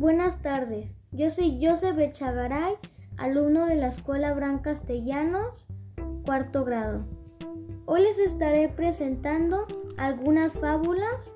[0.00, 2.76] Buenas tardes, yo soy Joseph Echagaray,
[3.18, 5.68] alumno de la Escuela Bran Castellanos,
[6.24, 7.04] cuarto grado.
[7.84, 9.66] Hoy les estaré presentando
[9.98, 11.34] algunas fábulas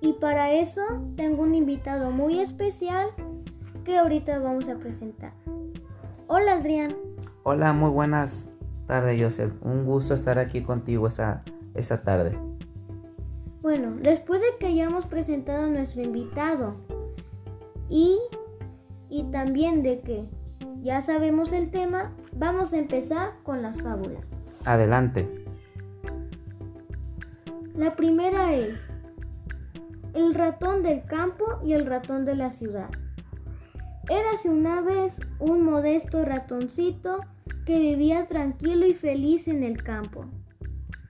[0.00, 0.82] y para eso
[1.16, 3.08] tengo un invitado muy especial
[3.82, 5.32] que ahorita vamos a presentar.
[6.28, 6.94] Hola Adrián.
[7.42, 8.46] Hola, muy buenas
[8.86, 9.52] tardes Joseph.
[9.62, 11.42] Un gusto estar aquí contigo esa,
[11.74, 12.38] esa tarde.
[13.62, 16.85] Bueno, después de que hayamos presentado a nuestro invitado
[17.88, 18.18] y,
[19.08, 20.24] y también de que
[20.82, 24.24] ya sabemos el tema, vamos a empezar con las fábulas.
[24.64, 25.44] Adelante.
[27.74, 28.78] La primera es
[30.14, 32.88] El ratón del campo y el ratón de la ciudad.
[34.08, 37.20] Érase una vez un modesto ratoncito
[37.66, 40.26] que vivía tranquilo y feliz en el campo.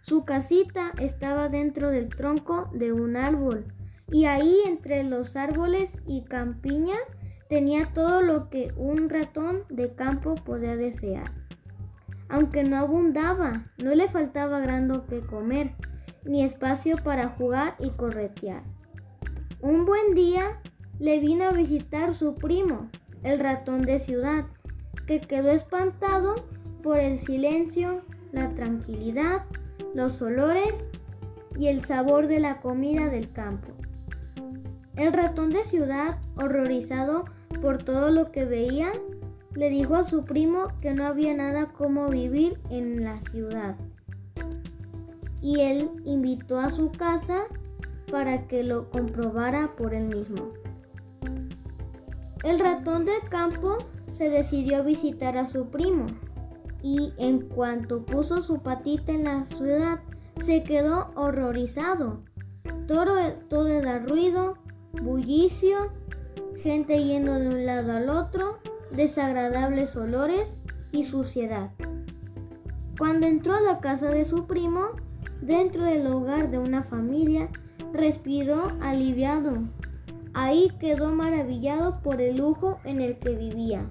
[0.00, 3.66] Su casita estaba dentro del tronco de un árbol
[4.10, 6.96] y ahí entre los árboles y campiña
[7.48, 11.30] tenía todo lo que un ratón de campo podía desear.
[12.28, 15.72] Aunque no abundaba, no le faltaba grano que comer,
[16.24, 18.62] ni espacio para jugar y corretear.
[19.60, 20.60] Un buen día
[20.98, 22.90] le vino a visitar su primo,
[23.22, 24.46] el ratón de ciudad,
[25.06, 26.34] que quedó espantado
[26.82, 29.42] por el silencio, la tranquilidad
[29.96, 30.90] los olores
[31.58, 33.75] y el sabor de la comida del campo.
[34.96, 37.26] El ratón de ciudad, horrorizado
[37.60, 38.92] por todo lo que veía,
[39.54, 43.76] le dijo a su primo que no había nada como vivir en la ciudad.
[45.40, 47.44] Y él invitó a su casa
[48.10, 50.52] para que lo comprobara por él mismo.
[52.42, 53.78] El ratón del campo
[54.10, 56.06] se decidió a visitar a su primo
[56.82, 60.00] y en cuanto puso su patita en la ciudad,
[60.42, 62.20] se quedó horrorizado.
[62.86, 64.58] Todo, todo era ruido,
[65.02, 65.92] bullicio,
[66.62, 68.58] gente yendo de un lado al otro,
[68.90, 70.58] desagradables olores
[70.92, 71.70] y suciedad.
[72.98, 74.90] Cuando entró a la casa de su primo,
[75.42, 77.48] dentro del hogar de una familia,
[77.92, 79.58] respiró aliviado.
[80.34, 83.86] Ahí quedó maravillado por el lujo en el que vivía.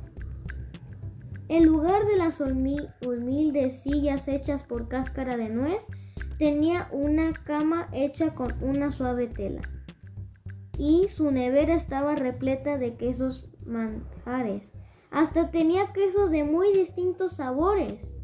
[1.48, 5.86] En lugar de las humildes sillas hechas por cáscara de nuez,
[6.40, 9.62] tenía una cama hecha con una suave tela.
[10.78, 14.72] Y su nevera estaba repleta de quesos manjares.
[15.12, 18.18] Hasta tenía quesos de muy distintos sabores.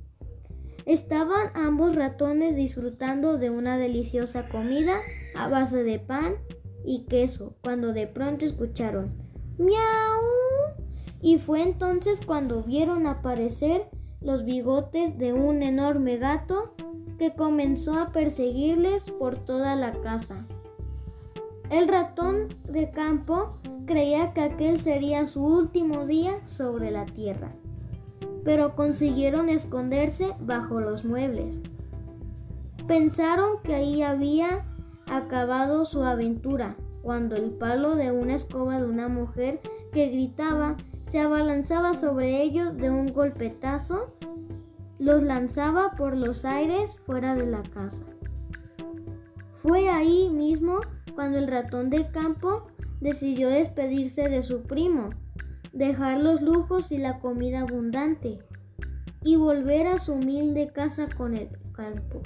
[0.86, 5.00] Estaban ambos ratones disfrutando de una deliciosa comida
[5.36, 6.36] a base de pan
[6.84, 9.14] y queso, cuando de pronto escucharon
[9.58, 10.22] ¡Miau!
[11.22, 13.90] Y fue entonces cuando vieron aparecer
[14.22, 16.74] los bigotes de un enorme gato
[17.20, 20.48] que comenzó a perseguirles por toda la casa.
[21.72, 23.54] El ratón de campo
[23.86, 27.54] creía que aquel sería su último día sobre la tierra,
[28.44, 31.62] pero consiguieron esconderse bajo los muebles.
[32.90, 34.66] Pensaron que ahí había
[35.10, 39.62] acabado su aventura, cuando el palo de una escoba de una mujer
[39.94, 44.14] que gritaba se abalanzaba sobre ellos de un golpetazo,
[45.00, 48.04] los lanzaba por los aires fuera de la casa.
[49.54, 50.82] Fue ahí mismo
[51.14, 52.68] cuando el ratón de campo
[53.00, 55.10] decidió despedirse de su primo,
[55.74, 58.40] dejar los lujos y la comida abundante
[59.24, 62.22] y volver a su humilde casa con el campo,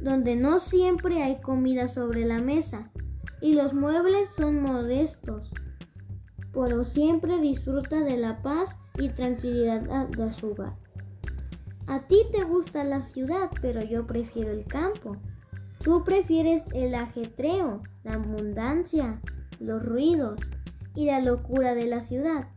[0.00, 2.90] donde no siempre hay comida sobre la mesa
[3.40, 5.50] y los muebles son modestos
[6.56, 10.74] pero siempre disfruta de la paz y tranquilidad de su hogar.
[11.86, 15.18] A ti te gusta la ciudad, pero yo prefiero el campo.
[15.82, 19.20] Tú prefieres el ajetreo, la abundancia,
[19.60, 20.40] los ruidos
[20.94, 22.48] y la locura de la ciudad.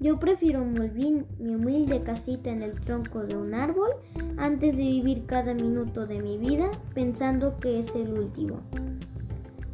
[0.00, 3.90] Yo prefiero mi humilde casita en el tronco de un árbol
[4.36, 8.60] antes de vivir cada minuto de mi vida pensando que es el último.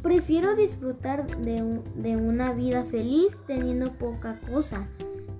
[0.01, 4.87] Prefiero disfrutar de, una vida feliz teniendo poca cosa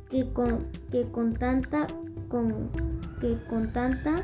[0.10, 1.88] que con, que con tanta
[2.30, 2.70] con,
[3.20, 4.24] que con tanta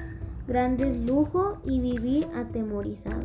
[0.51, 3.23] grandes lujo y vivir atemorizado.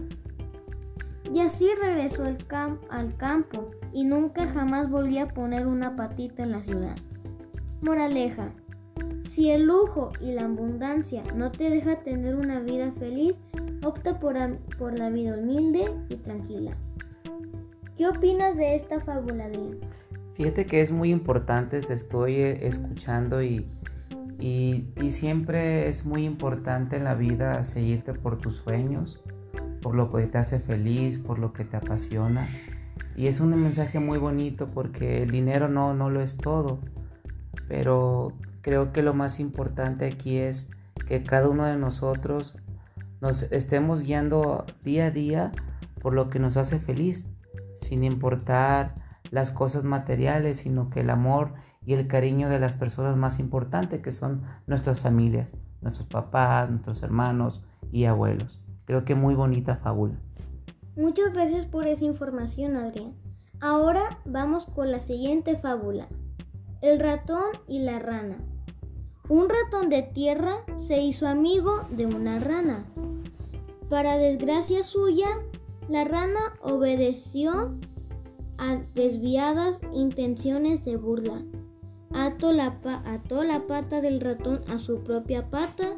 [1.33, 6.63] Y así regresó al campo y nunca jamás volvió a poner una patita en la
[6.63, 6.95] ciudad.
[7.81, 8.53] Moraleja,
[9.25, 13.41] si el lujo y la abundancia no te deja tener una vida feliz,
[13.83, 16.77] opta por, la vida humilde y tranquila.
[17.97, 19.51] ¿Qué opinas de esta fábula?
[20.35, 23.67] Fíjate que es muy importante, te estoy eh, escuchando y,
[24.39, 29.23] y, siempre es muy importante en la vida seguirte por tus sueños,
[29.81, 32.49] por lo que te hace feliz, por lo que te apasiona.
[33.17, 36.81] Y es un mensaje muy bonito porque el dinero no, no lo es todo.
[37.69, 40.69] Pero creo que lo más importante aquí es
[41.07, 42.57] que cada uno de nosotros
[43.21, 45.53] nos estemos guiando día a día
[46.03, 47.27] por lo que nos hace feliz,
[47.77, 48.95] sin importar
[49.31, 51.55] las cosas materiales, sino que el amor
[51.87, 57.03] y el cariño de las personas más importantes que son nuestras familias, nuestros papás, nuestros
[57.03, 57.63] hermanos
[57.93, 58.61] y abuelos.
[58.85, 60.21] Creo que muy bonita fábula.
[60.97, 63.15] Muchas gracias por esa información, Adrián.
[63.61, 66.09] Ahora vamos con la siguiente fábula.
[66.83, 68.37] El ratón y la rana.
[69.29, 72.85] Un ratón de tierra se hizo amigo de una rana.
[73.89, 75.29] Para desgracia suya,
[75.89, 77.77] la rana obedeció
[78.59, 81.45] a desviadas intenciones de burla.
[82.19, 82.81] Ató la,
[83.67, 85.97] pata del ratón a su propia pata.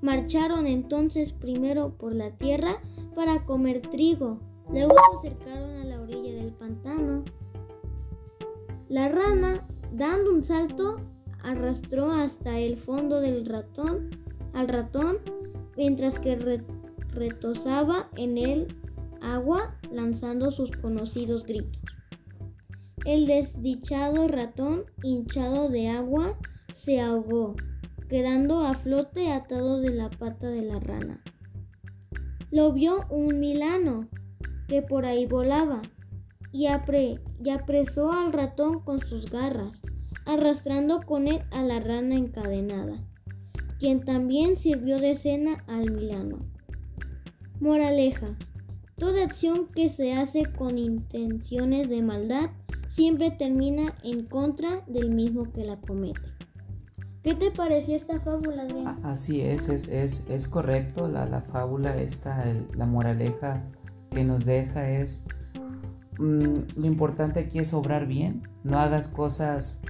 [0.00, 2.80] Marcharon entonces primero por la tierra
[3.14, 4.38] para comer trigo.
[4.72, 7.24] Luego se acercaron a la orilla del pantano.
[8.88, 10.96] La rana, dando un salto,
[11.42, 14.08] arrastró hasta el fondo del ratón
[14.54, 15.18] al ratón
[15.76, 16.62] mientras que
[17.12, 18.74] retosaba en el
[19.20, 21.99] agua lanzando sus conocidos gritos.
[23.06, 26.38] El desdichado ratón, hinchado de agua,
[26.74, 27.54] se ahogó,
[28.10, 31.22] quedando a flote atado de la pata de la rana.
[32.50, 34.08] Lo vio un milano
[34.68, 35.80] que por ahí volaba
[36.52, 39.80] y, apresó al ratón con sus garras,
[40.26, 43.02] arrastrando con él a la rana encadenada,
[43.78, 46.38] quien también sirvió de cena al milano.
[47.60, 48.36] Moraleja.
[49.00, 52.50] Toda acción que se hace con intenciones de maldad
[52.86, 56.20] siempre termina en contra del mismo que la comete.
[57.22, 58.66] ¿Qué te pareció esta fábula,
[59.02, 61.08] Así es, es, es, es correcto.
[61.08, 62.44] La, la fábula, esta,
[62.74, 63.64] la moraleja
[64.10, 65.24] que nos deja es
[66.18, 68.42] mm, lo importante aquí es obrar bien.
[68.64, 69.80] No hagas cosas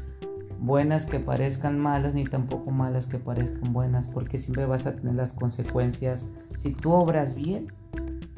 [0.60, 5.16] buenas que parezcan malas ni tampoco malas que parezcan buenas porque siempre vas a tener
[5.16, 6.28] las consecuencias.
[6.54, 7.72] Si tú obras bien,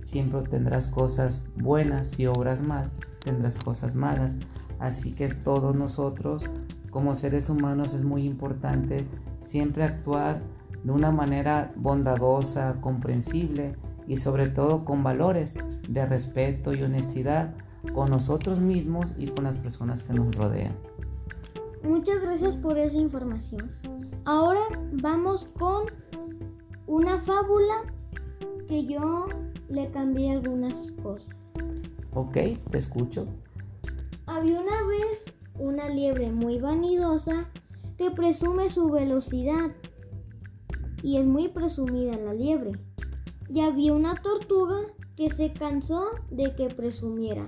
[0.02, 2.90] siempre tendrás cosas buenas, si obras mal,
[3.22, 4.34] tendrás cosas malas.
[4.78, 6.46] Así que todos nosotros
[6.90, 9.06] como seres humanos es muy importante
[9.40, 10.42] siempre actuar
[10.82, 13.76] de una manera bondadosa, comprensible
[14.08, 15.56] y sobre todo con valores
[15.88, 17.54] de respeto y honestidad
[17.94, 20.74] con nosotros mismos y con las personas que nos rodean.
[21.84, 23.70] Muchas gracias por esa información.
[24.24, 24.60] Ahora
[24.92, 25.84] vamos con
[26.86, 27.84] una fábula
[28.68, 29.28] que yo
[29.72, 31.34] le cambié algunas cosas.
[32.14, 32.36] Ok,
[32.70, 33.26] te escucho.
[34.26, 37.48] Había una vez una liebre muy vanidosa
[37.96, 39.72] que presume su velocidad.
[41.02, 42.72] Y es muy presumida la liebre.
[43.48, 44.78] Y había una tortuga
[45.16, 47.46] que se cansó de que presumiera.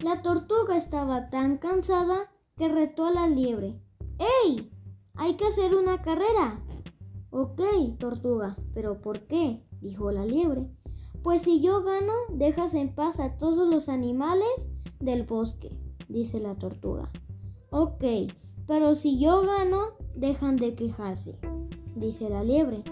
[0.00, 3.80] La tortuga estaba tan cansada que retó a la liebre.
[4.18, 4.70] ¡Ey!
[5.14, 6.60] Hay que hacer una carrera.
[7.30, 7.60] Ok,
[7.98, 9.64] tortuga, pero ¿por qué?
[9.84, 10.66] Dijo la liebre.
[11.22, 14.48] Pues si yo gano, dejas en paz a todos los animales
[14.98, 15.78] del bosque,
[16.08, 17.08] dice la tortuga.
[17.70, 18.04] Ok,
[18.66, 19.78] pero si yo gano,
[20.16, 21.38] dejan de quejarse,
[21.94, 22.82] dice la liebre.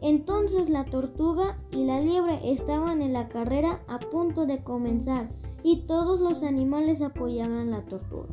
[0.00, 5.30] Entonces la tortuga y la liebre estaban en la carrera a punto de comenzar
[5.62, 8.28] y todos los animales apoyaban a la tortuga.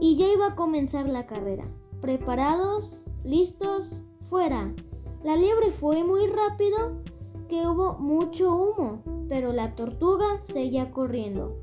[0.00, 1.68] Y ya iba a comenzar la carrera.
[2.00, 3.06] ¿Preparados?
[3.22, 4.02] ¿Listos?
[4.28, 4.74] ¡Fuera!
[5.22, 7.02] La liebre fue muy rápido
[7.48, 11.60] que hubo mucho humo, pero la tortuga seguía corriendo.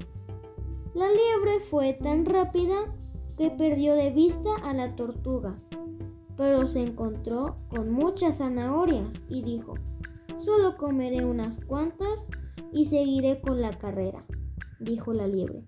[0.93, 2.75] La liebre fue tan rápida
[3.35, 5.59] que perdió de vista a la tortuga,
[6.35, 9.73] pero se encontró con muchas zanahorias y dijo,
[10.37, 12.27] solo comeré unas cuantas
[12.71, 14.23] y seguiré con la carrera,
[14.79, 15.65] dijo la liebre.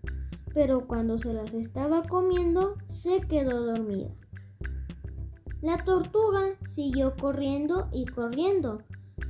[0.54, 4.19] Pero cuando se las estaba comiendo, se quedó dormida.
[5.62, 8.82] La tortuga siguió corriendo y corriendo,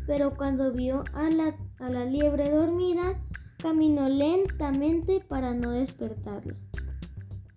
[0.05, 3.19] pero cuando vio a la, a la liebre dormida,
[3.57, 6.55] caminó lentamente para no despertarla.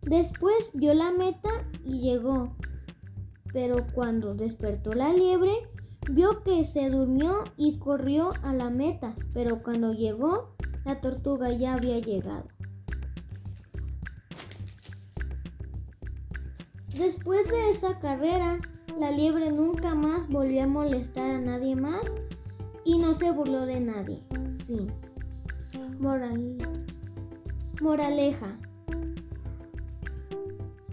[0.02, 1.50] Después vio la meta
[1.84, 2.56] y llegó,
[3.52, 5.52] pero cuando despertó la liebre,
[6.10, 11.74] vio que se durmió y corrió a la meta, pero cuando llegó, la tortuga ya
[11.74, 12.48] había llegado.
[16.96, 18.58] Después de esa carrera,
[18.98, 22.04] la liebre nunca más volvió a molestar a nadie más
[22.84, 24.22] y no se burló de nadie.
[24.66, 24.92] Fin.
[25.98, 26.56] Moral...
[27.80, 28.58] Moraleja.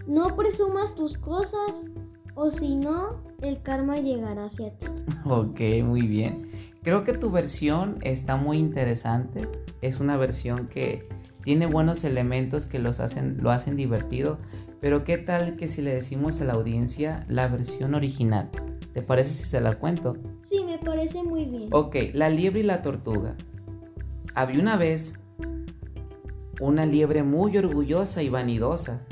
[0.06, 1.86] No presumas tus cosas
[2.34, 4.86] o si no, el karma llegará hacia ti.
[5.24, 6.50] Ok, muy bien.
[6.82, 9.46] Creo que tu versión está muy interesante.
[9.82, 11.06] Es una versión que,
[11.42, 14.38] tiene buenos elementos que los hacen, lo hacen divertido,
[14.80, 18.50] pero ¿qué tal que si le decimos a la audiencia la versión original?
[18.94, 20.16] ¿Te parece si se la cuento?
[20.40, 21.68] Sí, me parece muy bien.
[21.72, 23.36] Ok, la liebre y la tortuga.
[24.34, 25.18] Había una vez
[26.60, 29.06] una liebre muy orgullosa y vanidosa,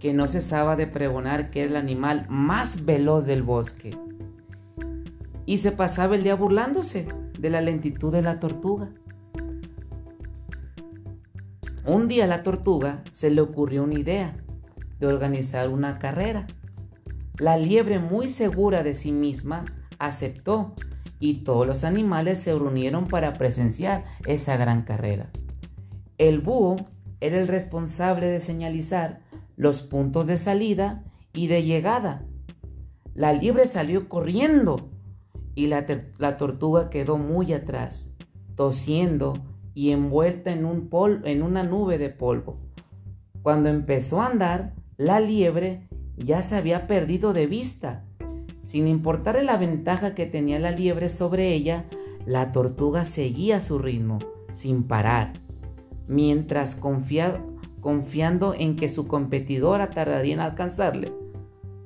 [0.00, 3.96] que no cesaba de pregonar que era el animal más veloz del bosque.
[5.46, 7.06] Y se pasaba el día burlándose
[7.38, 8.90] de la lentitud de la tortuga.
[11.86, 14.43] Un día a la tortuga se le ocurrió una idea
[15.06, 16.46] organizar una carrera.
[17.38, 19.64] La liebre, muy segura de sí misma,
[19.98, 20.74] aceptó
[21.18, 25.30] y todos los animales se reunieron para presenciar esa gran carrera.
[26.18, 26.76] El búho
[27.20, 29.20] era el responsable de señalizar
[29.56, 32.26] los puntos de salida y de llegada.
[33.14, 34.90] La liebre salió corriendo
[35.54, 35.86] y la,
[36.36, 38.12] tortuga quedó muy atrás,
[38.54, 39.34] tosiendo
[39.72, 40.90] y envuelta en, un
[41.24, 42.56] en una nube de polvo.
[43.42, 48.04] Cuando empezó a andar, la liebre ya se había perdido de vista.
[48.62, 51.84] Sin importar la ventaja que tenía la liebre sobre ella,
[52.24, 54.18] la tortuga seguía su ritmo,
[54.52, 55.44] sin parar
[56.06, 61.12] mientras confiando en que su competidora tardaría en alcanzarle.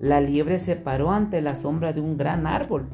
[0.01, 2.89] La liebre se paró ante la sombra de un gran árbol.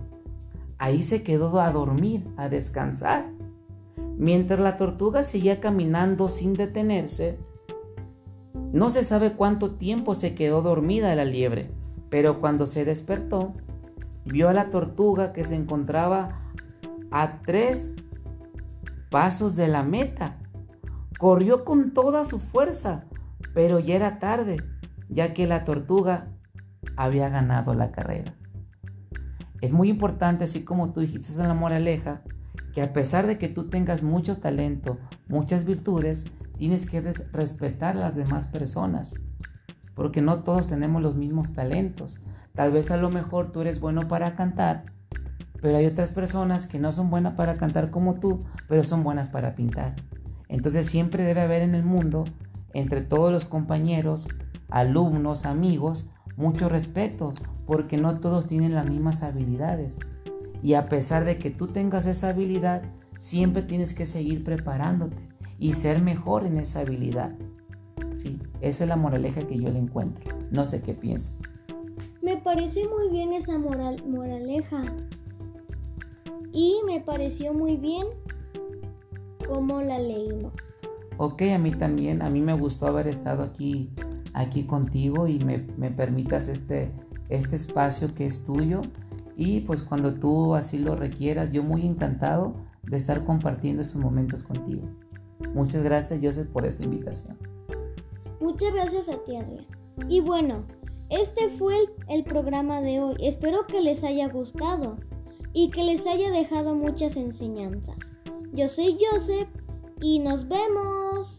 [0.79, 3.31] Ahí se quedó a dormir, a descansar.
[4.17, 7.39] Mientras la tortuga seguía caminando sin detenerse,
[8.73, 11.71] no se sabe cuánto tiempo se quedó dormida la liebre,
[12.11, 13.55] pero cuando se despertó,
[14.25, 16.41] vio a la tortuga que se encontraba
[17.11, 17.97] a tres
[19.11, 20.39] pasos de la meta
[21.19, 23.05] Corrió con toda su fuerza,
[23.55, 24.57] pero ya era tarde,
[25.09, 26.29] ya que la tortuga
[26.97, 28.35] había ganado la carrera.
[29.61, 32.23] Es muy importante, así como tú dijiste en la moraleja,
[32.75, 37.01] que a pesar de que tú tengas mucho talento, muchas virtudes, tienes que
[37.33, 39.15] respetar a las demás personas,
[39.95, 42.21] porque no todos tenemos los mismos talentos.
[42.55, 44.85] Tal vez a lo mejor tú eres bueno para cantar,
[45.61, 49.29] pero hay otras personas que no son buenas para cantar como tú, pero son buenas
[49.29, 49.95] para pintar.
[50.49, 52.25] Entonces siempre debe haber en el mundo,
[52.73, 54.29] entre todos los compañeros,
[54.69, 57.33] alumnos, amigos, mucho respeto,
[57.67, 59.99] porque no todos tienen las mismas habilidades.
[60.63, 62.83] Y a pesar de que tú tengas esa habilidad,
[63.19, 65.34] siempre tienes que seguir preparándote
[65.65, 67.33] y ser mejor en esa habilidad.
[68.17, 70.37] Sí, esa es la moraleja que yo le encuentro.
[70.51, 71.41] No sé qué piensas.
[72.21, 74.83] Me parece muy bien esa moral, moraleja.
[76.53, 78.07] Y me pareció muy bien
[79.49, 80.53] cómo la leímos.
[81.17, 83.89] Ok, a mí también, a mí me gustó haber estado aquí,
[84.35, 86.93] aquí contigo y me, me permitas este,
[87.31, 88.83] este espacio que es tuyo.
[89.35, 94.43] Y pues cuando tú así lo requieras, yo muy encantado de estar compartiendo estos momentos
[94.43, 94.83] contigo.
[95.55, 97.39] Muchas gracias, Joseph, por esta invitación.
[98.41, 99.67] Muchas gracias a ti, Adrián.
[100.09, 100.65] Y bueno,
[101.11, 103.17] este fue el, el, programa de hoy.
[103.21, 104.97] Espero que les haya gustado
[105.53, 107.97] y que les haya dejado muchas enseñanzas.
[108.53, 109.49] Yo soy Joseph
[110.01, 111.39] y nos vemos.